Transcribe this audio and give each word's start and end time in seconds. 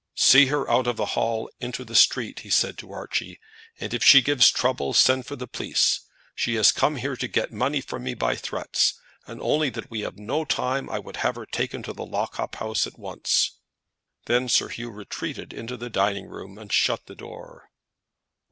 "See 0.17 0.47
her 0.47 0.67
out 0.67 0.87
of 0.87 0.97
the 0.97 1.05
hall, 1.13 1.47
into 1.59 1.85
the 1.85 1.93
street," 1.93 2.39
he 2.39 2.49
said 2.49 2.75
to 2.79 2.91
Archie; 2.91 3.39
"and 3.79 3.93
if 3.93 4.03
she 4.03 4.23
gives 4.23 4.49
trouble, 4.49 4.93
send 4.93 5.27
for 5.27 5.35
the 5.35 5.45
police. 5.45 5.99
She 6.33 6.55
has 6.55 6.71
come 6.71 6.95
here 6.95 7.15
to 7.15 7.27
get 7.27 7.53
money 7.53 7.81
from 7.81 8.03
me 8.05 8.15
by 8.15 8.35
threats, 8.35 8.95
and 9.27 9.39
only 9.39 9.69
that 9.69 9.91
we 9.91 9.99
have 9.99 10.17
no 10.17 10.43
time, 10.43 10.89
I 10.89 10.97
would 10.97 11.17
have 11.17 11.35
her 11.35 11.45
taken 11.45 11.83
to 11.83 11.93
the 11.93 12.03
lock 12.03 12.39
up 12.39 12.55
house 12.55 12.87
at 12.87 12.97
once." 12.97 13.51
Then 14.25 14.49
Sir 14.49 14.69
Hugh 14.69 14.89
retreated 14.89 15.53
into 15.53 15.77
the 15.77 15.87
dining 15.87 16.25
room 16.25 16.57
and 16.57 16.73
shut 16.73 17.05
the 17.05 17.13
door. 17.13 17.69